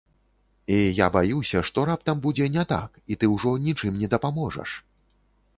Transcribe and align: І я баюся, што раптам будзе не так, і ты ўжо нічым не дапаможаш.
І 0.75 0.77
я 1.05 1.09
баюся, 1.15 1.61
што 1.69 1.83
раптам 1.91 2.17
будзе 2.25 2.47
не 2.57 2.63
так, 2.73 2.89
і 3.11 3.21
ты 3.21 3.31
ўжо 3.35 3.55
нічым 3.67 3.93
не 4.03 4.07
дапаможаш. 4.15 4.69